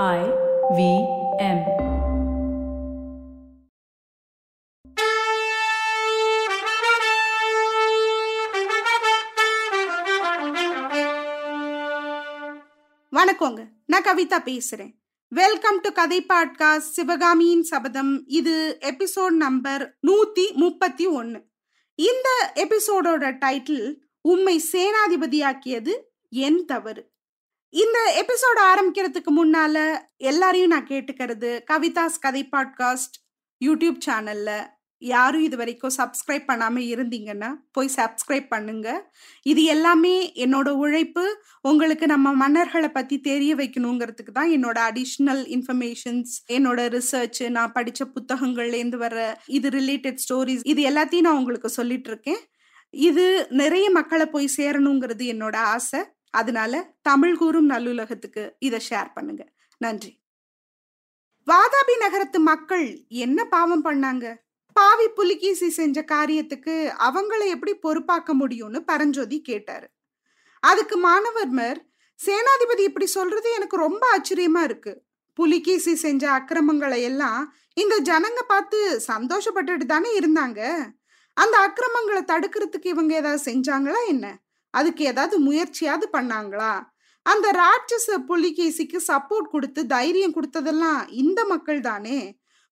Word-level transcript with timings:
I 0.00 0.20
V 0.76 0.82
M. 1.38 1.58
வணக்கங்க. 13.10 13.68
நான் 13.86 14.02
கவிதா 14.02 14.38
பேசுறேன். 14.44 14.94
வெல்கம் 15.28 15.80
டு 15.80 15.92
கதை 15.92 16.24
பாட்காஸ்ட் 16.28 16.78
சிவகாமியின் 16.78 17.62
சபதம் 17.62 18.26
இது 18.26 18.78
எபிசோட் 18.80 19.36
நம்பர் 19.36 19.96
நூத்தி 20.06 20.52
முப்பத்தி 20.54 21.06
ஒன்னு. 21.06 21.44
இந்த 21.94 22.52
எபிசோடோட 22.54 23.38
டைட்டில் 23.44 23.94
உம்மை 24.20 24.62
சேனாதிபதியாக்கியது 24.72 26.00
என் 26.30 26.64
தவறு. 26.64 27.11
இந்த 27.72 28.24
எபிசோட் 28.24 28.58
ஆரம்பிக்கிறதுக்கு 28.70 29.30
முன்னால 29.36 29.98
எல்லாரையும் 30.16 30.70
நான் 30.70 30.86
கேட்டுக்கிறது 30.86 31.60
கவிதாஸ் 31.72 32.18
கதை 32.20 32.48
பாட்காஸ்ட் 32.56 33.16
யூடியூப் 33.64 33.98
சேனல்ல 34.06 34.50
யாரும் 34.98 35.42
இது 35.42 35.56
வரைக்கும் 35.56 35.90
சப்ஸ்கிரைப் 35.96 36.44
பண்ணாம 36.48 36.82
இருந்தீங்கன்னா 36.92 37.54
போய் 37.72 37.90
சப்ஸ்கிரைப் 37.96 38.48
பண்ணுங்க. 38.48 39.10
இது 39.42 39.64
எல்லாமே 39.64 40.32
என்னோட 40.32 40.68
உழைப்பு. 40.68 41.42
உங்களுக்கு 41.60 42.06
நம்ம 42.06 42.48
மன்னர்களை 42.48 42.88
பத்தி 42.88 43.20
தெரிய 43.20 43.54
வைக்கணுங்கிறதுக்கு 43.54 44.32
தான் 44.32 44.50
என்னோட 44.50 44.78
அடிஷ்னல் 44.90 45.42
இன்ஃபர்மேஷன்ஸ் 45.48 46.32
என்னோட 46.52 47.00
ரிசர்ச் 47.00 47.50
நான் 47.50 47.72
படிச்ச 47.72 48.04
புத்தகங்கள்லேருந்து 48.14 48.96
வர 48.96 49.40
இது 49.46 49.68
ரிலேட்டட் 49.68 50.18
ஸ்டோரிஸ் 50.28 50.60
இது 50.62 50.90
எல்லாத்தையும் 50.90 51.20
நான் 51.20 51.36
உங்களுக்கு 51.36 51.68
சொல்லிட்டு 51.68 52.10
இருக்கேன் 52.10 52.38
இது 52.90 53.46
நிறைய 53.50 53.90
மக்களை 53.90 54.26
போய் 54.26 54.48
சேரணுங்கிறது 54.56 55.26
என்னோட 55.34 55.56
ஆசை. 55.56 56.00
அதனால 56.32 56.94
தமிழ் 57.02 57.36
கூறும் 57.36 57.70
நல்லுலகத்துக்கு 57.70 58.50
இதை 58.58 58.80
ஷேர் 58.90 59.10
பண்ணுங்க. 59.14 59.52
நன்றி. 59.78 60.20
வாதாபி 61.46 61.96
நகரத்து 61.98 62.40
மக்கள் 62.40 63.04
என்ன 63.08 63.44
பாவம் 63.44 63.84
பண்ணாங்க? 63.84 64.34
பாவி 64.72 65.08
புலிகேசி 65.08 65.70
செஞ்ச 65.70 66.04
காரியத்துக்கு 66.12 66.74
அவங்கள 67.08 67.40
எப்படி 67.46 67.72
பொறுப்பாக்க 67.82 68.30
முடியும்னு 68.40 68.80
பரஞ்சோதி 68.80 69.42
கேட்டாரு. 69.42 69.88
அதுக்கு 70.60 70.96
மாணவர்மர் 71.08 71.78
சேனாதிபதி 72.26 72.80
இப்படி 72.80 73.06
சொல்றது 73.06 73.52
எனக்கு 73.52 73.76
ரொம்ப 73.76 74.02
ஆச்சரியமா 74.16 74.62
இருக்கு. 74.62 75.02
புலிகேசி 75.32 75.94
செஞ்ச 75.94 76.30
அக்கிரமங்களை 76.30 77.02
எல்லாம் 77.02 77.54
இந்த 77.74 77.94
ஜனங்க 78.00 78.40
பார்த்து 78.46 79.02
சந்தோஷப்பட்டுட்டு 79.08 79.84
தானே 79.84 80.18
இருந்தாங்க? 80.18 80.60
அந்த 81.34 81.58
அக்கிரமங்களை 81.58 82.22
தடுக்கிறதுக்கு 82.22 82.86
இவங்க 82.86 83.14
ஏதாவது 83.14 83.42
செஞ்சாங்களா 83.50 84.00
என்ன? 84.08 84.41
அதுக்கு 84.74 85.04
ஏதாவது 85.04 85.36
முயற்சியாவது 85.38 86.06
பண்ணாங்களா? 86.12 86.74
அந்த 87.26 87.46
ராட்சச 87.52 88.16
புலிகேசிக்கு 88.28 88.98
சப்போர்ட் 89.08 89.48
கொடுத்து 89.50 89.86
தைரியம் 89.86 90.34
கொடுத்ததெல்லாம் 90.34 91.08
இந்த 91.08 91.44
மக்கள் 91.44 91.80
தானே? 91.80 92.20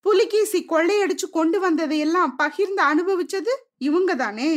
புலிகேசி 0.07 0.65
கொள்ளையடிச்சு 0.65 1.27
கொண்டு 1.31 1.59
வந்ததையெல்லாம் 1.61 2.33
பகிர்ந்து 2.37 2.83
அனுபவிச்சது 2.83 3.55
இவங்க 3.79 4.15
தானே? 4.15 4.53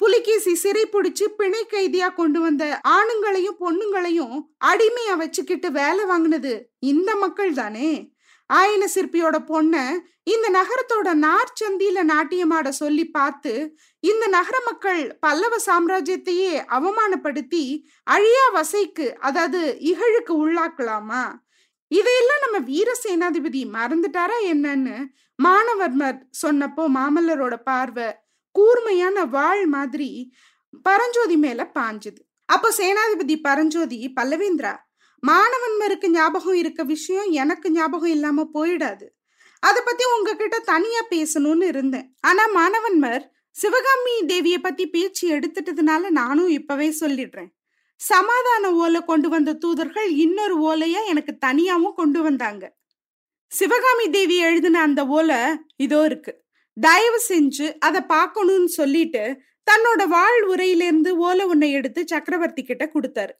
புலிகேசி 0.00 0.54
சிறை 0.54 0.84
பிடிச்சு 0.86 1.24
பிணை 1.36 1.62
கைதியா 1.72 2.14
கொண்டு 2.14 2.40
வந்த 2.40 2.64
ஆணுங்களையும் 2.88 3.58
பொண்ணுங்களையும் 3.60 4.36
அடிமையா 4.64 5.14
வச்சுக்கிட்டு 5.16 5.70
வேலை 5.72 6.04
வாங்கினது 6.04 6.52
இந்த 6.78 7.16
மக்கள் 7.16 7.52
தானே? 7.52 7.90
ஆயன 8.50 8.84
சிற்பியோட 8.94 9.36
பொண்ண 9.48 9.74
இந்த 10.24 10.46
நகரத்தோட 10.50 11.08
நார்ச்சந்தியில 11.26 12.02
நாட்டியமாட 12.02 12.68
சொல்லி 12.68 13.04
பார்த்து 13.08 13.52
இந்த 14.00 14.26
நகர 14.26 14.60
மக்கள் 14.60 15.16
பல்லவ 15.20 15.56
சாம்ராஜ்யத்தையே 15.66 16.52
அவமானப்படுத்தி 16.70 17.64
அழியா 18.06 18.46
வசைக்கு 18.52 19.06
அதாவது 19.18 19.76
இகழுக்கு 19.80 20.34
உள்ளாக்கலாமா? 20.44 21.24
இதையெல்லாம் 21.88 22.42
நம்ம 22.42 22.58
வீர 22.58 22.90
சேனாதிபதி 23.04 23.62
மறந்துட்டாரா 23.72 24.36
என்னன்னு 24.52 24.96
மாணவர்மர் 25.42 26.18
சொன்னப்போ 26.42 26.84
மாமல்லரோட 26.96 27.54
பார்வை 27.62 28.08
கூர்மையான 28.54 29.24
வாழ் 29.24 29.66
மாதிரி 29.66 30.10
பரஞ்சோதி 30.82 31.36
மேல 31.36 31.70
பாஞ்சுது. 31.74 32.20
அப்போ 32.48 32.68
சேனாதிபதி 32.76 33.36
பரஞ்சோதி 33.42 34.12
பல்லவேந்திரா 34.20 34.74
மாணவன்மருக்கு 35.26 36.08
ஞாபகம் 36.08 36.54
இருக்க 36.54 36.82
விஷயம் 36.82 37.30
எனக்கு 37.30 37.70
ஞாபகம் 37.70 38.10
இல்லாம 38.10 38.50
போயிடாது. 38.54 39.06
அதை 39.60 39.82
பத்தி 39.84 40.04
உங்ககிட்ட 40.16 40.58
தனியா 40.58 41.00
பேசணும்னு 41.10 41.62
இருந்தேன். 41.62 42.16
ஆனா 42.20 42.44
மாணவன்மர் 42.48 43.24
சிவகாமி 43.50 44.26
தேவிய 44.26 44.58
பத்தி 44.58 44.88
பேச்சு 44.88 45.24
எடுத்துட்டதுனால 45.30 46.10
நானும் 46.10 46.48
இப்பவே 46.48 46.88
சொல்லிடுறேன். 47.00 47.50
சமாதான 48.00 48.72
ஓலை 48.72 49.00
கொண்டு 49.04 49.28
வந்த 49.28 49.52
தூதர்கள் 49.52 50.10
இன்னொரு 50.10 50.56
ஓலைய 50.60 51.04
எனக்கு 51.06 51.36
தனியாவும் 51.46 51.94
கொண்டு 51.94 52.22
வந்தாங்க. 52.22 52.64
சிவகாமி 53.52 54.10
தேவி 54.10 54.36
எழுதின 54.36 54.80
அந்த 54.80 55.06
ஓலை 55.06 55.36
இதோ 55.76 56.04
இருக்கு. 56.04 56.32
தயவு 56.80 57.20
செஞ்சு 57.28 57.78
அதை 57.78 58.00
பார்க்கணும்னு 58.00 58.68
சொல்லிட்டு 58.68 59.40
தன்னோட 59.70 60.06
வாழ் 60.06 60.48
உரையிலிருந்து 60.48 61.08
ஓலை 61.08 61.46
ஒன்னை 61.46 61.70
எடுத்து 61.70 62.06
சக்கரவர்த்தி 62.06 62.62
கிட்ட 62.64 62.90
கொடுத்தாரு. 62.94 63.34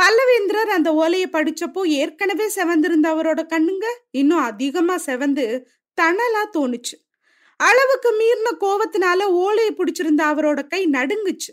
பல்லவேந்திரர் 0.00 0.70
அந்த 0.76 0.94
ஓலையை 0.94 1.28
படிச்சப்போ 1.32 1.84
ஏற்கனவே 1.84 2.46
செவந்திருந்த 2.46 3.08
அவரோட 3.14 3.46
கண்ணுங்க 3.46 3.86
இன்னும் 4.10 4.38
அதிகமா 4.38 4.94
செவந்து 4.94 5.64
தணலா 6.00 6.42
தோணுச்சு. 6.52 6.96
அளவுக்கு 7.56 8.10
மீறின 8.20 8.54
கோவத்தினால 8.60 9.22
ஓலையை 9.22 9.74
பிடிச்சிருந்த 9.74 10.22
அவரோட 10.22 10.68
கை 10.68 10.86
நடுங்குச்சு. 10.86 11.52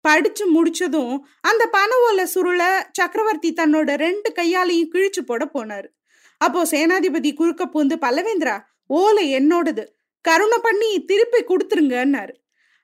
படிச்சு 0.00 0.64
முடிச்சதும் 0.64 1.18
அந்த 1.40 1.66
பண 1.66 1.96
ஓலை 1.98 2.26
சுருள 2.34 2.84
சக்கரவர்த்தி 2.92 3.52
தன்னோட 3.52 3.96
ரெண்டு 3.96 4.32
கையாலையும் 4.34 4.90
கிழிச்சு 4.92 5.20
போட 5.20 5.50
போனாரு. 5.54 5.88
அப்போ 6.36 6.64
சேனாதிபதி 6.64 7.34
குறுக்க 7.34 7.66
பூந்து 7.66 7.96
பல்லவேந்திரா 8.00 8.60
ஓலை 8.86 9.34
என்னோடது. 9.34 9.86
கருணை 10.20 10.58
பண்ணி 10.62 11.04
திருப்பி 11.04 11.40
கொடுத்துருங்கன்னாரு. 11.42 12.34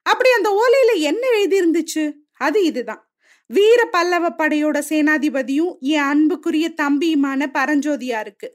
அப்படி 0.03 0.29
அந்த 0.31 0.49
ஓலையில 0.63 0.99
என்ன 0.99 1.27
எழுதி 1.27 1.59
இருந்துச்சு 1.59 2.13
அது 2.37 2.63
இதுதான். 2.63 3.04
வீர 3.49 3.79
பல்லவ 3.85 4.25
படையோட 4.29 4.77
சேனாதிபதியும் 4.89 5.73
என் 5.79 6.07
அன்புக்குரிய 6.11 6.67
தம்பியுமான 6.81 7.47
பரஞ்சோதியா 7.53 8.19
இருக்கு 8.19 8.47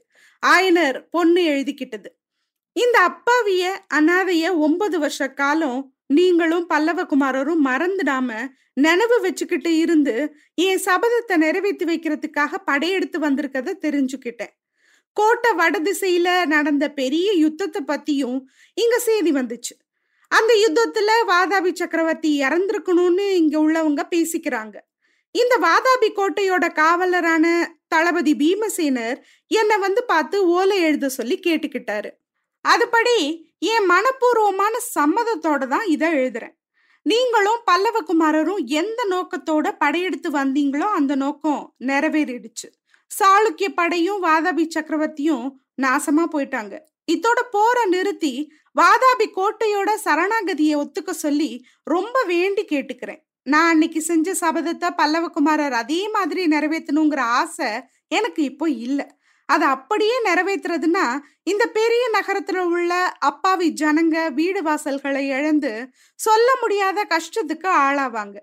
ஆயனர் 0.43 0.97
பொண்ணு 1.09 1.41
எழுதிக்கிட்டது. 1.43 2.09
இந்த 2.75 2.97
அப்பாவிய 3.01 3.63
அனாதைய 3.93 4.45
ஒன்பது 4.57 4.97
வருஷ 4.99 5.27
காலம் 5.33 5.79
நீங்களும் 6.07 6.65
பல்லவகுமாரரும் 6.69 7.61
மறந்துடாம 7.65 8.29
நினைவு 8.73 9.17
வச்சுக்கிட்டு 9.21 9.71
இருந்து 9.77 10.15
என் 10.65 10.81
சபதத்தை 10.85 11.35
நிறைவேற்றி 11.37 11.85
வைக்கிறதுக்காக 11.85 12.59
படையெடுத்து 12.65 13.19
வந்திருக்கத 13.19 13.77
தெரிஞ்சுக்கிட்டேன். 13.85 14.53
கோட்டை 15.17 15.51
வடதிசையில 15.57 16.27
நடந்த 16.45 16.85
பெரிய 16.91 17.29
யுத்தத்தை 17.33 17.81
பத்தியும் 17.87 18.39
இங்க 18.77 18.97
செய்தி 18.99 19.31
வந்துச்சு. 19.31 19.73
அந்த 20.37 20.51
யுத்தத்துல 20.63 21.11
வாதாபி 21.31 21.71
சக்கரவர்த்தி 21.73 22.31
இறந்திருக்கணும்னு 22.41 23.25
இங்க 23.41 23.55
உள்ளவங்க 23.59 24.01
பேசிக்கிறாங்க. 24.13 24.75
இந்த 25.35 25.53
வாதாபி 25.67 26.09
கோட்டையோட 26.15 26.65
காவலரான 26.79 27.45
தளபதி 27.87 28.33
பீமசேனர் 28.41 29.17
என்னை 29.47 29.77
வந்து 29.77 30.01
பார்த்து 30.03 30.37
ஓலை 30.47 30.77
எழுத 30.81 31.09
சொல்லி 31.09 31.37
கேட்டுக்கிட்டாரு. 31.45 32.09
அதுபடி 32.65 33.17
என் 33.73 33.87
மனப்பூர்வமான 33.89 34.75
சம்மதத்தோட 34.95 35.67
தான் 35.67 35.85
இதை 35.85 36.09
எழுதுறேன். 36.13 36.55
நீங்களும் 37.05 37.61
பல்லவகுமாரரும் 37.69 38.63
எந்த 38.81 39.01
நோக்கத்தோட 39.09 39.67
படையெடுத்து 39.77 40.29
வந்தீங்களோ 40.31 40.87
அந்த 40.99 41.13
நோக்கம் 41.15 41.63
நிறைவேறிடுச்சு. 41.87 42.67
சாளுக்கிய 43.11 43.69
படையும் 43.79 44.23
வாதாபி 44.23 44.65
சக்கரவர்த்தியும் 44.75 45.47
நாசமா 45.81 46.25
போயிட்டாங்க. 46.33 46.75
இதோட 47.11 47.39
போற 47.51 47.77
நிறுத்தி 47.85 48.33
வாதாபி 48.79 49.25
கோட்டையோட 49.35 49.89
சரணாகதியை 50.05 50.75
ஒத்துக்க 50.83 51.11
சொல்லி 51.11 51.65
ரொம்ப 51.83 52.23
வேண்டி 52.23 52.63
கேட்டுக்கிறேன். 52.71 53.21
நான் 53.43 53.69
அன்னைக்கு 53.69 54.01
செஞ்ச 54.01 54.33
சபதத்தை 54.39 54.89
பல்லவகுமாரர் 54.97 55.75
அதே 55.83 56.09
மாதிரி 56.09 56.45
நிறைவேற்றணுங்கிற 56.45 57.21
ஆசை 57.39 57.69
எனக்கு 58.07 58.43
இப்போ 58.43 58.69
இல்லை. 58.69 59.07
அதை 59.45 59.67
அப்படியே 59.67 60.17
நிறைவேற்றுறதுன்னா 60.23 61.05
இந்த 61.43 61.63
பெரிய 61.67 62.03
நகரத்துல 62.13 62.57
உள்ள 62.57 62.93
அப்பாவி 63.19 63.67
ஜனங்க 63.81 64.33
வீடு 64.33 64.61
வாசல்களை 64.61 65.23
இழந்து 65.27 65.89
சொல்ல 66.19 66.47
முடியாத 66.61 67.05
கஷ்டத்துக்கு 67.09 67.69
ஆளாவாங்க. 67.85 68.37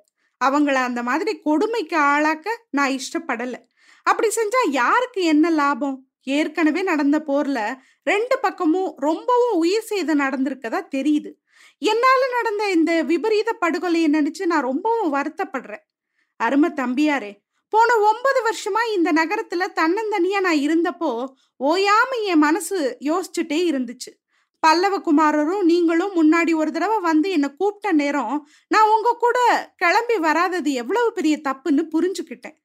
அவங்கள 0.44 0.74
அந்த 0.74 1.02
மாதிரி 1.02 1.32
கொடுமைக்கு 1.38 1.98
ஆளாக்க 1.98 2.48
நான் 2.70 2.98
இஷ்டப்படலை. 2.98 3.60
அப்படி 4.02 4.28
செஞ்சா 4.28 4.60
யாருக்கு 4.70 5.22
என்ன 5.22 5.50
லாபம்? 5.50 5.96
ஏற்கனவே 6.22 6.82
நடந்த 6.82 7.18
போர்ல 7.26 7.58
ரெண்டு 8.10 8.36
பக்கமும் 8.44 8.90
ரொம்பவும் 9.06 9.56
உயிர் 9.62 9.88
சேதம் 9.90 10.22
நடந்திருக்கதா 10.24 10.80
தெரியுது. 10.96 11.30
என்னால 11.82 12.20
நடந்த 12.36 12.62
இந்த 12.76 12.92
விபரீத 13.10 13.50
படுகொலையை 13.64 14.08
நினைச்சு 14.16 14.44
நான் 14.52 14.66
ரொம்பவும் 14.70 15.12
வருத்தப்படுறேன். 15.16 15.84
அருமை 16.40 16.70
தம்பியாரே 16.80 17.32
போன 17.72 17.96
ஒன்பது 18.10 18.40
வருஷமா 18.46 18.82
இந்த 18.96 19.08
நகரத்துல 19.18 19.62
தன்னந்தனியா 19.80 20.38
நான் 20.46 20.62
இருந்தப்போ 20.66 21.10
ஓயாம 21.64 22.10
என் 22.30 22.44
மனசு 22.46 22.78
யோசிச்சுட்டே 23.08 23.58
இருந்துச்சு. 23.72 24.10
பல்லவகுமாரரும் 24.62 25.66
நீங்களும் 25.70 26.14
முன்னாடி 26.20 26.52
ஒரு 26.60 26.70
தடவை 26.76 26.96
வந்து 27.00 27.28
என்னை 27.34 27.48
கூப்பிட்ட 27.58 27.90
நேரம் 28.00 28.36
நான் 28.74 28.90
உங்க 28.94 29.10
கூட 29.24 29.38
கிளம்பி 29.82 30.16
வராதது 30.26 30.72
எவ்வளவு 30.82 31.10
பெரிய 31.18 31.34
தப்புன்னு 31.48 31.82
புரிஞ்சுக்கிட்டேன். 31.94 32.56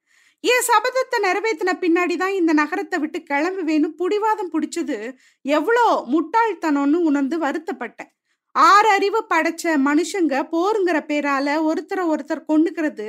என் 0.52 0.66
சபதத்தை 0.68 1.18
நிறைவேற்றின 1.26 1.72
பின்னாடி 1.82 2.14
தான் 2.22 2.34
இந்த 2.38 2.52
நகரத்தை 2.60 2.96
விட்டு 3.02 3.18
கிளம்புவேன்னு 3.30 3.88
புடிவாதம் 4.00 4.50
பிடிச்சது. 4.54 4.98
எவ்வளோ 5.44 5.84
முட்டாள்தனம்னு 6.14 6.98
உணர்ந்து 7.10 7.36
வருத்தப்பட்டேன். 7.44 8.10
ஆறு 8.54 8.88
அறிவு 8.96 9.20
படைச்ச 9.32 9.74
மனுஷங்க 9.88 10.34
போருங்கிற 10.54 10.98
பேரால 11.10 11.54
ஒருத்தரை 11.70 12.04
ஒருத்தர் 12.14 12.48
கொண்டுக்கிறது 12.50 13.06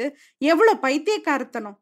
எவ்வளோ 0.52 0.74
பைத்தியக்காரத்தனம். 0.86 1.78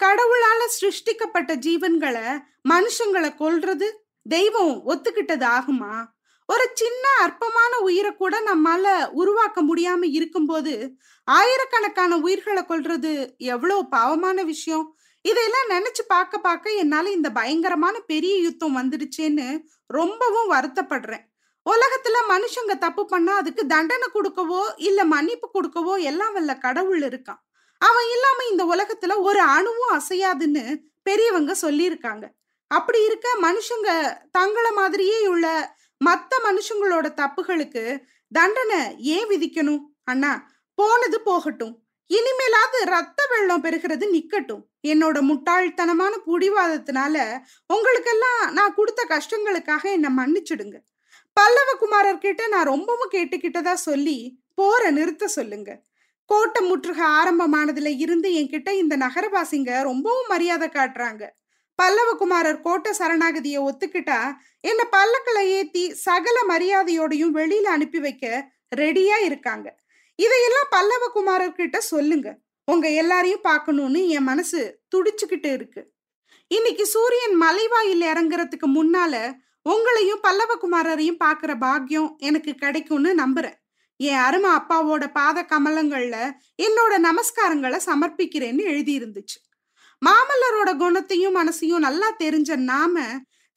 கடவுளால 0.00 0.60
சிருஷ்டிக்கப்பட்ட 0.78 1.52
ஜீவன்களை 1.66 2.26
மனுஷங்களை 2.70 3.30
கொல்றது 3.42 3.88
தெய்வம் 4.26 4.74
ஒத்துக்கிட்டது 4.92 5.46
ஆகுமா? 5.56 5.94
ஒரு 6.52 6.64
சின்ன 6.80 7.04
அற்பமான 7.24 7.72
உயிரை 7.88 8.10
கூட 8.16 8.34
நம்மால 8.40 8.86
உருவாக்க 9.12 9.58
முடியாம 9.62 10.08
இருக்கும்போது 10.18 10.72
ஆயிரக்கணக்கான 11.28 12.16
உயிர்களை 12.26 12.62
கொள்றது 12.62 13.12
எவ்வளவு 13.54 13.82
பாவமான 13.88 14.38
விஷயம். 14.44 14.86
இதையெல்லாம் 15.24 15.68
நினைச்சு 15.68 16.02
பார்க்க 16.06 16.38
பார்க்க 16.38 16.80
என்னால 16.82 17.10
இந்த 17.10 17.28
பயங்கரமான 17.30 17.96
பெரிய 18.12 18.34
யுத்தம் 18.38 18.76
வந்துடுச்சேன்னு 18.78 19.46
ரொம்பவும் 19.90 20.50
வருத்தப்படுறேன். 20.52 21.24
உலகத்துல 21.66 22.16
மனுஷங்க 22.32 22.74
தப்பு 22.78 23.02
பண்ணா 23.06 23.32
அதுக்கு 23.36 23.62
தண்டனை 23.66 24.08
கொடுக்கவோ 24.14 24.62
இல்ல 24.88 25.00
மன்னிப்பு 25.04 25.48
கொடுக்கவோ 25.56 25.94
எல்லாம் 26.10 26.32
வல்ல 26.32 26.52
கடவுள் 26.58 27.02
இருக்கான். 27.08 27.40
அவன் 27.80 28.08
இல்லாம 28.14 28.38
இந்த 28.50 28.64
உலகத்துல 28.74 29.12
ஒரு 29.28 29.42
அணுவும் 29.56 29.94
அசையாதுன்னு 29.98 30.64
பெரியவங்க 31.02 31.52
சொல்லியிருக்காங்க. 31.64 32.24
அப்படி 32.70 33.00
இருக்க 33.04 33.28
மனுஷங்க 33.46 33.88
தங்கள 34.38 34.66
மாதிரியே 34.80 35.18
உள்ள 35.26 35.46
மத்த 36.04 36.32
மனுஷங்களோட 36.44 37.06
தப்புகளுக்கு 37.20 37.84
தண்டனை 38.32 38.80
ஏன் 38.98 39.28
விதிக்கணும்? 39.28 39.80
அண்ணா 40.04 40.50
போனது 40.74 41.20
போகட்டும். 41.20 41.74
இனிமேலாவது 42.08 42.78
ரத்த 42.84 43.26
வெள்ளம் 43.30 43.64
பெறுகிறது 43.64 44.06
நிக்கட்டும். 44.14 44.62
என்னோட 44.86 45.18
முட்டாள்தனமான 45.20 46.12
புடிவாதத்தினால 46.26 47.16
உங்களுக்கெல்லாம் 47.66 48.52
நான் 48.52 48.74
கொடுத்த 48.74 49.06
கஷ்டங்களுக்காக 49.08 49.82
என்னை 49.82 50.10
மன்னிச்சிடுங்க. 50.16 50.76
பல்லவ 51.32 51.74
குமாரர் 51.78 52.18
கிட்ட 52.18 52.48
நான் 52.48 52.64
ரொம்பவும் 52.64 53.10
கேட்டுக்கிட்டதா 53.10 53.72
சொல்லி 53.72 54.40
போற 54.54 54.90
நிறுத்த 54.90 55.28
சொல்லுங்க. 55.28 55.70
கோட்டை 56.24 56.68
முற்றுகை 56.68 57.06
ஆரம்பமானதுல 57.06 57.94
இருந்து 57.98 58.28
என்கிட்ட 58.30 58.70
இந்த 58.70 58.96
நகரவாசிங்க 58.96 59.82
ரொம்பவும் 59.82 60.28
மரியாதை 60.28 60.68
காட்டுறாங்க. 60.68 61.22
பல்லவகுமாரர் 61.82 62.60
கோட்டை 62.60 62.92
சரணாகதியை 62.98 63.60
ஒத்துக்கிட்டா 63.68 64.18
என்ன 64.60 64.86
பல்லக்களை 64.92 65.44
ஏத்தி 65.58 65.94
சகல 65.94 66.38
மரியாதையோடையும் 66.48 67.36
வெளியில 67.38 67.62
அனுப்பி 67.62 67.98
வைக்க 67.98 68.52
ரெடியா 68.76 69.16
இருக்காங்க. 69.22 69.68
இதையெல்லாம் 70.14 70.68
பல்லவகுமாரர் 70.70 71.52
கிட்ட 71.52 71.80
சொல்லுங்க. 71.80 72.38
உங்க 72.64 72.90
எல்லாரையும் 72.90 73.40
பார்க்கணும்னு 73.42 74.08
என் 74.08 74.22
மனசு 74.22 74.82
துடிச்சுக்கிட்டு 74.94 75.52
இருக்கு. 75.52 75.92
இன்னைக்கு 76.46 76.86
சூரியன் 76.86 77.34
மலைவாயில் 77.34 78.02
இறங்குறதுக்கு 78.02 78.66
முன்னால 78.74 79.14
உங்களையும் 79.68 80.22
பல்லவகுமாரரையும் 80.22 81.22
பாக்குற 81.24 81.58
பாக்கியம் 81.58 82.16
எனக்கு 82.18 82.54
கிடைக்கும்னு 82.54 83.10
நம்புறேன். 83.14 83.58
என் 83.96 84.22
அருமை 84.26 84.50
அப்பாவோட 84.50 85.04
பாத 85.12 85.42
கமலங்கள்ல 85.42 86.16
என்னோட 86.62 86.92
நமஸ்காரங்களை 86.98 87.78
சமர்ப்பிக்கிறேன்னு 87.86 88.62
எழுதி 88.72 88.98
இருந்துச்சு 89.00 89.38
மாமல்லரோட 90.06 90.70
குணத்தையும் 90.76 91.36
மனசையும் 91.40 91.84
நல்லா 91.86 92.08
தெரிஞ்ச 92.22 92.56
நாம 92.70 93.04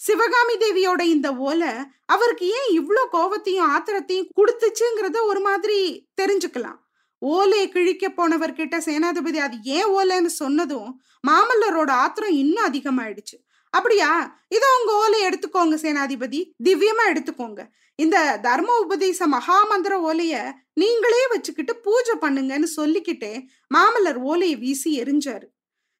சிவகாமி 0.01 0.55
தேவியோட 0.63 1.01
இந்த 1.15 1.27
ஓலை 1.47 1.71
அவருக்கு 2.13 2.45
ஏன் 2.57 2.67
இவ்வளோ 2.79 3.03
கோவத்தையும் 3.15 3.69
ஆத்திரத்தையும் 3.75 4.27
கொடுத்துச்சுங்கிறத 4.39 5.17
ஒரு 5.25 5.41
மாதிரி 5.41 5.79
தெரிஞ்சுக்கலாம். 6.21 6.79
ஓலையை 7.21 7.67
கிழிக்க 7.69 8.05
போனவர்கிட்ட 8.17 8.77
சேனாதிபதி 8.87 9.39
அது 9.47 9.57
ஏன் 9.77 9.89
ஓலைன்னு 9.97 10.31
சொன்னதும் 10.41 10.89
மாமல்லரோட 11.27 11.91
ஆத்திரம் 12.03 12.35
இன்னும் 12.41 12.67
அதிகமாயிடுச்சு. 12.69 13.37
அப்படியா? 13.73 14.09
இதோ 14.55 14.67
உங்க 14.79 14.91
ஓலை 15.03 15.19
எடுத்துக்கோங்க 15.27 15.77
சேனாதிபதி. 15.85 16.41
திவ்யமா 16.63 17.05
எடுத்துக்கோங்க. 17.13 17.61
இந்த 17.99 18.17
தர்ம 18.47 18.69
உபதேச 18.83 19.19
மகாமந்திர 19.35 19.93
ஓலைய 20.09 20.35
நீங்களே 20.81 21.23
வச்சுக்கிட்டு 21.33 21.73
பூஜை 21.85 22.15
பண்ணுங்கன்னு 22.21 22.69
சொல்லிக்கிட்டே 22.77 23.33
மாமல்லர் 23.73 24.19
ஓலையை 24.31 24.55
வீசி 24.55 24.91
எரிஞ்சாரு. 25.01 25.47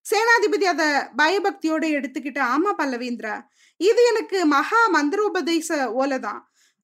சேனாதிபதி 0.05 0.65
அதை 0.65 0.87
பயபக்தியோட 1.17 1.83
எடுத்துக்கிட்டு 1.97 2.41
ஆமா 2.55 2.71
பல்லவேந்திரா 2.77 3.35
இது 3.79 4.01
எனக்கு 4.05 4.45
மகா 4.45 4.81
மந்திரோபதேச 4.95 5.69
ஓலைதான். 6.01 6.41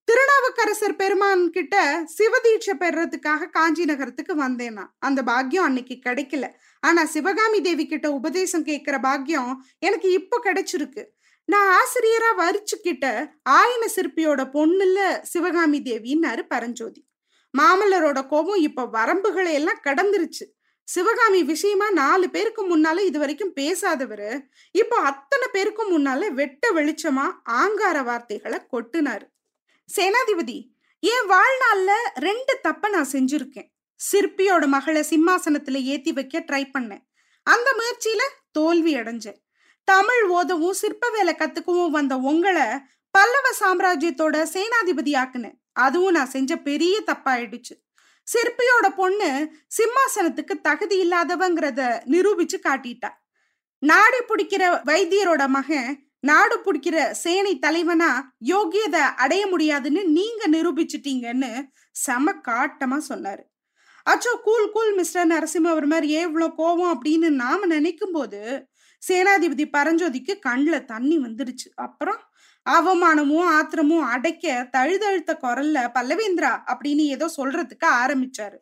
திருநாவுக்கரசர் 0.07 0.95
பெருமான் 0.95 1.43
கிட்ட 1.49 1.75
சிவதீட்சை 2.17 2.73
பெறறதுக்காக 2.79 3.49
காஞ்சி 3.49 3.83
நகரத்துக்கு 3.85 4.33
வந்தேனா 4.35 4.85
அந்த 4.99 5.23
பாக்கியம் 5.23 5.63
அன்னைக்கு 5.63 5.95
கிடைக்கல. 6.05 6.45
ஆனா 6.83 7.05
சிவகாமி 7.05 7.61
தேவி 7.61 7.85
கிட்ட 7.85 8.11
உபதேசம் 8.11 8.63
கேட்கிற 8.63 8.99
பாக்கியம் 8.99 9.51
எனக்கு 9.79 10.11
இப்போ 10.11 10.37
கிடைச்சிருக்கு. 10.43 11.03
நான் 11.45 11.69
ஆசிரியரா 11.79 12.31
வரிச்சுக்கிட்ட 12.43 13.05
ஆயன 13.49 13.83
சிற்பியோட 13.95 14.41
பொண்ணுல 14.53 14.99
சிவகாமி 15.21 15.79
தேவின்னாரு 15.81 16.43
பரஞ்சோதி. 16.47 17.01
மாமல்லரோட 17.53 18.19
கோபம் 18.27 18.61
இப்ப 18.61 18.85
வரம்புகளை 18.85 19.53
எல்லாம் 19.53 19.83
கடந்துருச்சு. 19.83 20.45
சிவகாமி 20.93 21.43
விஷயமா 21.43 21.91
நாலு 21.91 22.29
பேருக்கு 22.29 22.61
முன்னால 22.69 23.05
இது 23.05 23.19
வரைக்கும் 23.19 23.53
பேசாதவரு. 23.55 24.29
இப்போ 24.71 24.95
அத்தனை 24.95 25.47
பேருக்கும் 25.51 25.91
முன்னால 25.91 26.27
வெட்ட 26.29 26.71
வெளிச்சமா 26.71 27.25
ஆங்கார 27.43 28.01
வார்த்தைகளை 28.01 28.59
கொட்டுனாரு. 28.71 29.25
சேனாதிபதி 29.89 30.57
என் 30.99 31.29
வாழ்நாள்ல 31.29 31.91
ரெண்டு 32.15 32.59
தப்ப 32.61 32.89
நான் 32.89 33.11
செஞ்சிருக்கேன். 33.11 33.69
சிற்பியோட 34.11 34.67
மகளை 34.67 35.05
சிம்மாசனத்துல 35.09 35.81
ஏத்தி 35.83 36.13
வைக்க 36.13 36.39
ட்ரை 36.39 36.63
பண்ணேன். 36.77 37.03
அந்த 37.43 37.75
முயற்சியில 37.79 38.21
தோல்வி 38.51 38.95
அடைஞ்சேன். 38.95 39.39
தமிழ் 39.83 40.23
ஓதவும் 40.31 40.79
சிற்ப 40.81 41.09
வேலை 41.09 41.33
கத்துக்கவும் 41.37 41.95
வந்த 41.97 42.17
உங்களை 42.17 42.67
பல்லவ 43.11 43.47
சாம்ராஜ்யத்தோட 43.59 44.35
சேனாதிபதி 44.55 45.13
ஆக்குனேன். 45.23 45.57
அதுவும் 45.73 46.11
நான் 46.11 46.33
செஞ்ச 46.35 46.57
பெரிய 46.57 47.03
தப்பாயிடுச்சு. 47.05 47.75
சிற்பியோட 48.31 48.87
பொண்ணு 48.95 49.29
சிம்மாசனத்துக்கு 49.77 50.55
தகுதி 50.61 50.95
இல்லாதவங்கிறத 51.03 51.81
நிரூபிச்சு 52.13 52.57
காட்டிட்டா. 52.67 53.09
நாடு 53.83 54.19
பிடிக்கிற 54.29 54.63
வைத்தியரோட 54.89 55.43
மகன் 55.47 55.91
நாடு 56.29 56.55
பிடிக்கிற 56.65 56.97
சேனை 57.11 57.53
தலைவனா 57.59 58.09
யோகியதை 58.47 59.03
அடைய 59.23 59.43
முடியாதுன்னு 59.47 60.01
நீங்க 60.17 60.41
நிரூபிச்சிட்டீங்கன்னு 60.47 61.51
செம 61.91 62.33
காட்டமா 62.47 62.97
சொன்னாரு. 63.09 63.43
அச்சோ 64.05 64.31
கூல் 64.43 64.69
கூல் 64.71 64.93
மிஸ்டர் 64.95 65.27
நரசிம்மவர்மர் 65.27 66.05
ஏன் 66.17 66.27
இவ்வளோ 66.27 66.47
கோவம் 66.57 66.93
அப்படின்னு 66.93 67.29
நாம 67.43 67.65
நினைக்கும் 67.65 68.11
போது 68.11 68.41
சேனாதிபதி 69.03 69.65
பரஞ்சோதிக்கு 69.77 70.33
கண்ணில் 70.39 70.85
தண்ணி 70.85 71.17
வந்துடுச்சு 71.17 71.67
அப்புறம்? 71.75 72.21
அவமானமும் 72.65 73.47
ஆத்திரமும் 73.57 74.05
அடைக்க 74.13 74.45
தழுதழுத்த 74.71 75.31
குரல்ல 75.43 75.77
பல்லவேந்திரா 75.95 76.51
அப்படின்னு 76.71 77.05
ஏதோ 77.15 77.27
சொல்றதுக்கு 77.37 77.87
ஆரம்பிச்சாரு. 78.03 78.57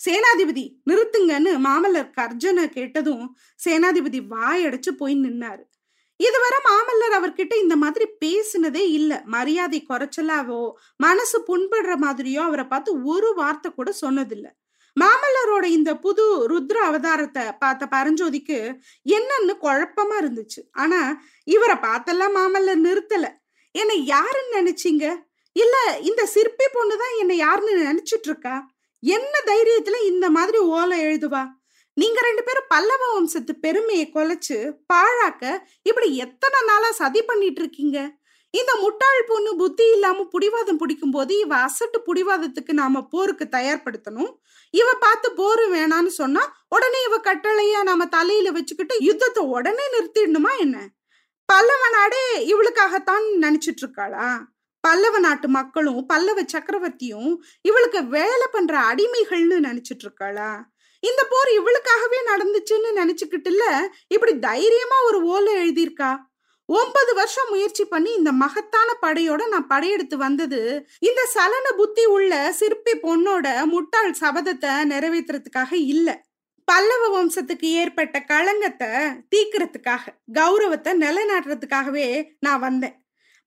சேனாதிபதி 0.00 0.64
நிறுத்துங்கன்னு 0.90 1.52
மாமல்லர் 1.66 2.10
கர்ஜனை 2.10 2.64
கேட்டதும் 2.68 3.24
சேனாதிபதி 3.64 4.20
வாயடைச்சு 4.34 4.90
போய் 4.90 5.14
நின்னாரு. 5.16 5.64
இதுவரை 6.20 6.58
மாமல்லர் 6.68 7.14
அவர்கிட்ட 7.18 7.54
இந்த 7.62 7.74
மாதிரி 7.76 8.06
பேசினதே 8.24 8.84
இல்லை. 8.98 9.18
மரியாதை 9.26 9.80
குறைச்சலாவோ 9.90 10.60
மனசு 10.96 11.38
புண்படுற 11.48 11.94
மாதிரியோ 12.06 12.42
அவரை 12.48 12.66
பார்த்து 12.66 12.92
ஒரு 13.04 13.30
வார்த்தை 13.34 13.70
கூட 13.72 13.92
சொன்னதில்லை. 14.00 14.52
மாமல்லரோட 15.00 15.64
இந்த 15.64 15.96
புது 15.96 16.48
ருத்ர 16.48 16.76
அவதாரத்தை 16.88 17.52
பார்த்த 17.58 17.88
பரஞ்சோதிக்கு 17.90 18.58
என்னன்னு 19.08 19.54
குழப்பமா 19.62 20.16
இருந்துச்சு. 20.20 20.60
ஆனா 20.72 21.20
இவரை 21.44 21.76
பார்த்தெல்லாம் 21.76 22.36
மாமல்லர் 22.36 22.84
நிறுத்தல. 22.86 23.26
என்னை 23.70 24.04
யாருன்னு 24.04 24.56
நினைச்சீங்க? 24.60 25.04
இல்ல 25.52 25.98
இந்த 26.00 26.26
சிற்பி 26.26 26.64
பொண்ணுதான் 26.74 27.14
என்னை 27.18 27.36
யாருன்னு 27.36 27.84
நினைச்சிட்டு 27.90 28.28
இருக்கா? 28.30 28.74
என்ன 29.00 29.42
தைரியத்துல 29.46 29.96
இந்த 30.06 30.30
மாதிரி 30.30 30.58
ஓலை 30.58 31.04
எழுதுவா? 31.04 31.48
நீங்க 31.94 32.20
ரெண்டு 32.20 32.42
பேரும் 32.42 32.68
பல்லவ 32.68 33.02
வம்சத்து 33.12 33.54
பெருமையை 33.56 34.10
கொலைச்சு 34.14 34.72
பாழாக்க 34.94 35.58
இப்படி 35.82 36.16
எத்தனை 36.16 36.58
நாளா 36.66 36.90
சதி 36.92 37.22
பண்ணிட்டு 37.22 37.60
இருக்கீங்க? 37.60 38.10
இந்த 38.50 38.74
முட்டாள் 38.74 39.24
பொண்ணு 39.26 39.56
புத்தி 39.56 39.90
இல்லாம 39.92 40.26
புடிவாதம் 40.32 40.76
பிடிக்கும் 40.76 41.10
போது 41.10 41.38
இவ 41.38 41.56
அசட்டு 41.56 41.98
புடிவாதத்துக்கு 42.06 42.72
நாம 42.72 43.02
போருக்கு 43.02 43.48
தயார்படுத்தணும். 43.50 44.30
இவ 44.74 44.94
பார்த்து 44.98 45.32
போர் 45.32 45.64
வேணான்னு 45.68 46.06
சொன்னா 46.14 46.42
உடனே 46.68 47.00
இவ 47.06 47.18
கட்டளைய 47.20 47.82
நாம 47.82 48.06
தலையில 48.06 48.50
வச்சுக்கிட்டு 48.50 48.94
யுத்தத்தை 49.00 49.42
உடனே 49.48 49.84
நிறுத்திடணுமா 49.92 50.52
என்ன? 50.60 50.76
பல்லவ 51.48 51.88
நாடே 51.88 52.22
இவளுக்காகத்தான் 52.46 53.26
நினைச்சிட்டு 53.42 53.82
இருக்காளா 53.82 54.28
பல்லவ 54.84 55.18
நாட்டு 55.18 55.48
மக்களும் 55.48 56.06
பல்லவ 56.06 56.40
சக்கரவர்த்தியும் 56.52 57.30
இவளுக்கு 57.60 58.04
வேலை 58.08 58.46
பண்ற 58.52 58.74
அடிமைகள்னு 58.82 59.58
நினைச்சிட்டு 59.60 60.04
இருக்காளா 60.06 60.50
இந்த 61.02 61.22
போர் 61.28 61.50
இவளுக்காகவே 61.52 62.18
நடந்துச்சுன்னு 62.26 62.90
நினைச்சுக்கிட்டுல 62.92 63.64
இப்படி 64.06 64.38
தைரியமா 64.38 64.98
ஒரு 65.06 65.22
ஓலை 65.24 65.54
எழுதியிருக்கா? 65.62 66.10
ஒன்பது 66.68 67.14
வருஷம் 67.14 67.48
முயற்சி 67.48 67.84
பண்ணி 67.84 68.14
இந்த 68.14 68.32
மகத்தான 68.32 68.88
படையோட 69.02 69.48
நான் 69.48 69.66
படையெடுத்து 69.66 70.16
வந்தது. 70.16 70.88
இந்த 70.98 71.28
சலன 71.34 71.70
புத்தி 71.76 72.04
உள்ள 72.04 72.52
சிற்பி 72.52 72.92
பொண்ணோட 73.02 73.66
முட்டாள் 73.66 74.14
சபதத்தை 74.20 74.72
நிறைவேற்றுறதுக்காக 74.92 75.72
இல்ல. 75.72 76.24
பல்லவ 76.64 77.02
வம்சத்துக்கு 77.14 77.68
ஏற்பட்ட 77.80 78.20
களங்கத்தை 78.20 78.88
தீக்கிறதுக்காக 79.34 80.14
கௌரவத்தை 80.32 80.92
நிலைநாட்டுறதுக்காகவே 81.00 82.28
நான் 82.40 82.60
வந்தேன். 82.60 82.96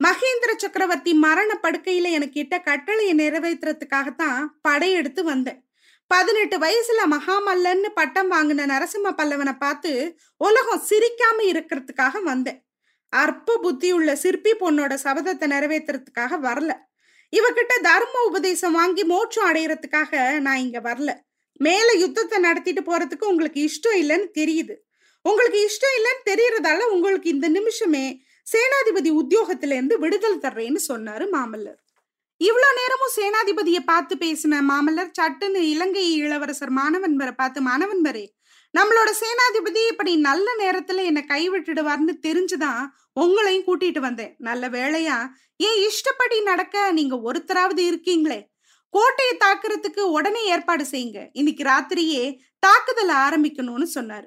மகேந்திர 0.04 0.52
சக்கரவர்த்தி 0.56 1.14
மரண 1.14 1.60
படுக்கையில 1.62 2.12
எனக்கு 2.12 2.40
இட்ட 2.40 2.60
கட்டளையை 2.60 3.16
நிறைவேற்றுறதுக்காகத்தான் 3.16 4.46
படையெடுத்து 4.62 5.24
வந்தேன். 5.24 5.60
பதினெட்டு 6.08 6.58
வயசுல 6.58 7.02
மகாமல்லன்னு 7.10 7.90
பட்டம் 7.94 8.32
வாங்கின 8.32 8.66
நரசிம்ம 8.66 9.12
பல்லவனை 9.12 9.54
பார்த்து 9.60 10.18
உலகம் 10.38 10.86
சிரிக்காம 10.90 11.38
இருக்கிறதுக்காக 11.52 12.22
வந்தேன். 12.24 12.64
அற்ப 13.14 13.58
புத்தி 13.58 13.92
உள்ள 13.92 14.16
சிற்பி 14.16 14.52
பொண்ணோட 14.60 14.94
சபதத்தை 15.04 15.48
நிறைவேற்றுறதுக்காக 15.48 16.38
வரல. 16.40 16.72
இவகிட்ட 17.34 17.74
தர்ம 17.82 18.22
உபதேசம் 18.26 18.72
வாங்கி 18.72 19.04
மோட்சம் 19.04 19.48
அடையிறதுக்காக 19.50 20.40
நான் 20.40 20.58
இங்க 20.58 20.80
வரல. 20.80 21.12
மேல 21.60 21.88
யுத்தத்தை 21.94 22.38
நடத்திட்டு 22.40 22.82
போறதுக்கு 22.82 23.26
உங்களுக்கு 23.26 23.60
இஷ்டம் 23.62 23.98
இல்லைன்னு 23.98 24.30
தெரியுது. 24.40 24.76
உங்களுக்கு 25.26 25.60
இஷ்டம் 25.70 25.96
இல்லைன்னு 25.98 26.24
தெரியறதால 26.32 26.88
உங்களுக்கு 26.90 27.30
இந்த 27.30 27.48
நிமிஷமே 27.50 28.06
சேனாதிபதி 28.48 29.10
உத்தியோகத்துல 29.12 29.76
இருந்து 29.78 30.00
விடுதலை 30.00 30.38
தர்றேன்னு 30.38 30.82
சொன்னாரு 30.88 31.26
மாமல்லர். 31.34 31.80
இவ்வளவு 32.42 32.78
நேரமும் 32.80 33.16
சேனாதிபதியை 33.16 33.82
பார்த்து 33.86 34.16
பேசின 34.16 34.60
மாமல்லர் 34.72 35.16
சட்டுன்னு 35.20 35.62
இலங்கை 35.74 36.04
இளவரசர் 36.18 36.72
மாணவன்பரை 36.72 37.32
பார்த்து 37.32 37.62
மாணவன்பரே 37.62 38.26
நம்மளோட 38.78 39.12
சேனாதிபதி 39.20 39.88
இப்படி 39.88 40.16
நல்ல 40.16 40.52
நேரத்துல 40.60 41.06
என்னை 41.06 41.26
கைவிட்டுடுவார்னு 41.28 42.14
தெரிஞ்சுதான் 42.22 42.88
உங்களையும் 43.20 43.64
கூட்டிட்டு 43.68 44.00
வந்தேன். 44.00 44.36
நல்ல 44.38 44.70
வேளையா? 44.70 45.28
ஏன் 45.58 45.88
இஷ்டப்படி 45.88 46.42
நடக்க 46.42 46.92
நீங்க 46.92 47.16
ஒருத்தராவது 47.16 47.82
இருக்கீங்களே. 47.92 48.44
கோட்டையை 48.90 49.38
தாக்குறதுக்கு 49.40 50.00
உடனே 50.00 50.46
ஏற்பாடு 50.46 50.84
செய்யுங்க. 50.84 51.30
இன்னைக்கு 51.32 51.64
ராத்திரியே 51.64 52.38
தாக்குதல் 52.60 53.10
ஆரம்பிக்கணும்னு 53.10 53.88
சொன்னாரு. 53.96 54.26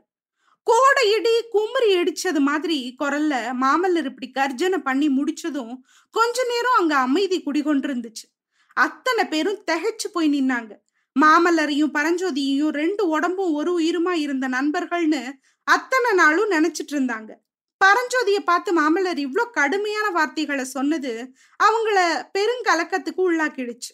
கோடை 0.62 1.12
இடி 1.12 1.30
குமரி 1.50 1.96
இடிச்சது 1.96 2.38
மாதிரி 2.38 2.94
குரல்ல 3.04 3.52
மாமல்லர் 3.60 4.04
இப்படி 4.04 4.30
கர்ஜனை 4.30 4.78
பண்ணி 4.78 5.08
முடிச்சதும் 5.08 5.76
கொஞ்ச 6.10 6.44
நேரம் 6.44 6.76
அங்க 6.78 6.96
அமைதி 6.96 7.42
குடிகொண்டிருந்துச்சு. 7.46 8.26
அத்தனை 8.74 9.24
பேரும் 9.24 9.64
திகைச்சு 9.70 10.08
போய் 10.12 10.40
நின்னாங்க. 10.40 10.70
மாமல்லரையும் 11.16 11.94
பரஞ்சோதியையும் 11.98 12.74
ரெண்டு 12.80 13.08
உடம்பும் 13.08 13.52
ஒரு 13.52 13.70
உயிருமா 13.78 14.12
இருந்த 14.24 14.48
நண்பர்கள்னு 14.48 15.22
அத்தனை 15.66 16.12
நாளும் 16.12 16.50
நினைச்சிட்டு 16.50 16.92
இருந்தாங்க. 16.92 17.30
பரஞ்சோதிய 17.80 18.38
பார்த்து 18.44 18.70
மாமல்லர் 18.80 19.20
இவ்வளோ 19.26 19.44
கடுமையான 19.50 20.10
வார்த்தைகளை 20.10 20.64
சொன்னது 20.64 21.12
அவங்கள 21.60 21.98
பெருங்கலக்கத்துக்கு 22.36 23.22
உள்ளாக்கிடுச்சு. 23.30 23.90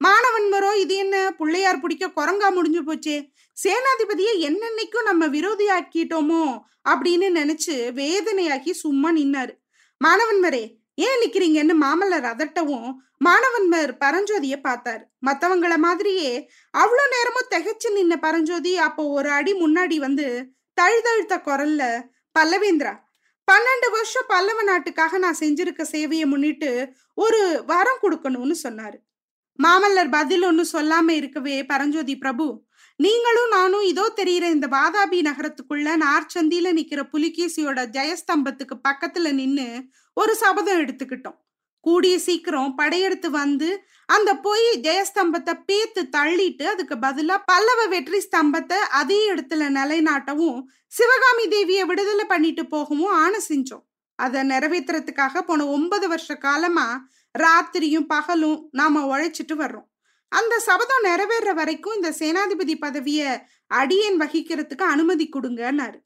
மாணவன்மரோ 0.00 0.70
இது 0.74 0.94
என்ன? 0.96 1.16
பிள்ளையார் 1.30 1.80
பிடிக்க 1.80 2.06
குரங்கா 2.16 2.48
முடிஞ்சு 2.54 2.82
போச்சே. 2.82 3.16
சேனாதிபதியை 3.56 4.34
என்னென்னைக்கும் 4.48 5.08
நம்ம 5.10 5.26
விரோதியாக்கிட்டோமோ 5.26 6.44
அப்படின்னு 6.90 7.28
நினைச்சு 7.40 7.74
வேதனையாக்கி 8.00 8.70
சும்மா 8.84 9.10
நின்னாரு. 9.12 9.54
மாணவன்மரே 10.00 10.64
ஏன் 10.98 11.20
நிக்கிறீங்கன்னு 11.22 11.74
மாமல்லர் 11.84 12.26
அதட்டவும் 12.32 12.88
மாணவன்மர் 13.24 13.92
பரஞ்சோதிய 14.00 14.54
பார்த்தாரு. 14.66 15.02
மத்தவங்கள 15.26 15.74
மாதிரியே 15.76 16.32
அவ்வளோ 16.74 17.04
நேரமும் 17.14 17.50
திகைச்சு 17.54 17.88
நின்ன 17.96 18.14
பரஞ்சோதி 18.16 18.72
அப்போ 18.86 19.02
ஒரு 19.08 19.30
அடி 19.30 19.52
முன்னாடி 19.54 19.96
வந்து 19.96 20.26
தழுதழுத்த 20.80 21.34
குரல்ல 21.48 21.82
பல்லவேந்திரா 22.38 22.94
பன்னெண்டு 23.48 23.88
வருஷம் 23.90 24.28
பல்லவ 24.28 24.60
நாட்டுக்காக 24.62 25.18
நான் 25.18 25.40
செஞ்சிருக்க 25.40 25.82
சேவையை 25.92 26.26
முன்னிட்டு 26.26 26.70
ஒரு 27.14 27.40
வரம் 27.66 28.00
கொடுக்கணும்னு 28.02 28.56
சொன்னாரு. 28.62 28.96
மாமல்லர் 29.58 30.08
பதில் 30.08 30.44
ஒன்னும் 30.44 30.72
சொல்லாம 30.72 31.08
இருக்கவே 31.10 31.56
பரஞ்சோதி 31.64 32.14
பிரபு 32.18 32.46
நீங்களும் 33.00 33.48
நானும் 33.48 33.84
இதோ 33.90 34.04
தெரியிற 34.16 34.44
இந்த 34.50 34.66
வாதாபி 34.66 35.18
நகரத்துக்குள்ள 35.28 35.94
நார்ச்சந்தியில 36.04 36.72
நிக்கிற 36.78 37.00
புலிகேசியோட 37.12 37.80
ஜெயஸ்தம்பத்துக்கு 37.96 38.76
பக்கத்துல 38.88 39.32
நின்னு 39.32 39.68
ஒரு 40.14 40.34
சபதம் 40.36 40.80
எடுத்துக்கிட்டோம். 40.80 41.38
கூடிய 41.80 42.18
சீக்கிரம் 42.18 42.74
படையெடுத்து 42.74 43.28
வந்து 43.30 43.68
அந்த 44.08 44.30
பொய் 44.36 44.66
ஜெயஸ்தம்பத்தை 44.86 45.54
பேத்து 45.68 46.02
தள்ளிட்டு 46.16 46.62
அதுக்கு 46.62 46.94
பதிலா 46.94 47.36
பல்லவ 47.44 47.80
வெற்றி 47.86 48.18
ஸ்தம்பத்தை 48.26 48.78
அதே 49.00 49.18
இடத்துல 49.32 49.68
நிலைநாட்டவும் 49.78 50.58
சிவகாமி 50.86 51.44
தேவியை 51.46 51.84
விடுதலை 51.86 52.24
பண்ணிட்டு 52.24 52.66
போகவும் 52.66 53.12
ஆணை 53.24 53.40
செஞ்சோம். 53.48 53.84
அதை 54.18 54.40
நிறைவேற்றுறதுக்காக 54.42 55.40
போன 55.40 55.66
ஒன்பது 55.66 56.08
வருஷ 56.08 56.34
காலமா 56.36 56.86
ராத்திரியும் 57.34 58.06
பகலும் 58.06 58.58
நாம 58.70 59.02
உழைச்சிட்டு 59.12 59.54
வர்றோம். 59.54 59.88
அந்த 60.28 60.54
சபதம் 60.58 61.02
நிறைவேற 61.02 61.48
வரைக்கும் 61.52 61.94
இந்த 61.94 62.10
சேனாதிபதி 62.18 62.74
பதவிய 62.78 63.48
அடியன் 63.66 64.20
வகிக்கிறதுக்கு 64.20 64.84
அனுமதி 64.94 65.28
கொடுங்கன்னாரு. 65.28 65.98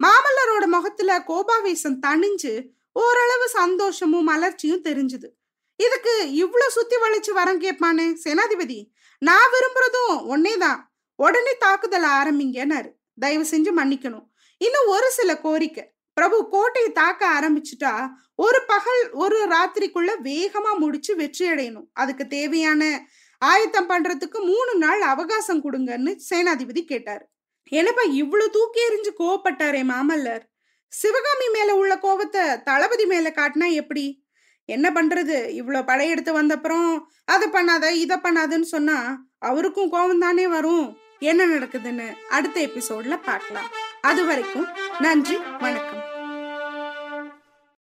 மாமல்லரோட 0.00 0.64
முகத்துல 0.66 1.10
கோபாவேசம் 1.28 2.00
தணிஞ்சு 2.06 2.54
ஓரளவு 2.96 3.48
சந்தோஷமும் 3.48 4.28
மலர்ச்சியும் 4.28 4.84
தெரிஞ்சுது. 4.88 5.28
இதுக்கு 5.76 6.12
இவ்வளவு 6.32 6.70
சுத்தி 6.70 6.96
வளைச்சு 6.96 7.32
வரம் 7.32 7.60
கேட்பானே 7.60 8.04
சேனாதிபதி? 8.24 8.78
நான் 9.18 9.50
விரும்புறதும் 9.52 10.14
ஒன்னேதான் 10.32 10.80
உடனே 11.14 11.56
தாக்குதல் 11.56 12.06
ஆரம்பிங்கன்னாரு. 12.18 12.90
தயவு 13.18 13.44
செஞ்சு 13.50 13.70
மன்னிக்கணும். 13.76 14.26
இன்னும் 14.58 14.86
ஒரு 14.86 15.10
சில 15.10 15.38
கோரிக்கை. 15.38 15.84
பிரபு 16.12 16.48
கோட்டையை 16.48 16.92
தாக்க 16.92 17.22
ஆரம்பிச்சுட்டா 17.40 18.08
ஒரு 18.34 18.64
பகல் 18.66 19.10
ஒரு 19.10 19.38
ராத்திரிக்குள்ள 19.46 20.10
வேகமா 20.22 20.78
முடிச்சு 20.78 21.16
வெற்றி 21.16 21.50
அடையணும். 21.50 21.86
அதுக்கு 21.92 22.26
தேவையான 22.26 23.08
ஆயத்தம் 23.38 23.88
பண்றதுக்கு 23.90 24.38
மூணு 24.40 24.74
நாள் 24.74 25.00
அவகாசம் 25.00 25.64
கொடுங்கன்னு 25.64 26.12
சேனாதிபதி 26.30 26.84
கேட்டாரு. 26.84 27.24
என்னப்பா 27.70 28.02
இவ்வளவு 28.02 28.50
தூக்கி 28.50 28.80
எறிஞ்சு 28.88 29.12
கோவப்பட்டாரே 29.18 29.82
மாமல்லர்? 29.92 30.44
சிவகாமி 30.88 31.48
மேல 31.52 31.74
உள்ள 31.74 31.98
கோபத்தை 31.98 32.62
தளபதி 32.64 33.04
மேல 33.04 33.30
காட்டினா 33.30 33.72
எப்படி? 33.72 34.24
என்ன 34.64 34.90
பண்றது? 34.90 35.48
இவ்வளவு 35.48 35.84
படையெடுத்து 35.84 36.42
வந்தப்புறம் 36.42 36.98
அதை 37.24 37.48
பண்ணாத 37.48 37.90
இதை 37.90 38.16
பண்ணாதுன்னு 38.16 38.60
சொன்னா 38.60 39.18
அவருக்கும் 39.38 39.90
கோபம் 39.90 40.18
தானே 40.18 40.48
வரும்? 40.48 40.98
என்ன 41.18 41.46
நடக்குதுன்னு 41.46 42.12
அடுத்த 42.30 42.60
எபிசோட்ல 42.60 43.18
பார்க்கலாம். 43.22 43.70
அது 44.00 44.24
வரைக்கும் 44.24 44.68
நன்றி 44.98 45.36
வணக்கம். 45.60 46.15